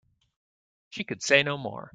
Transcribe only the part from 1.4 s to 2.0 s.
no more.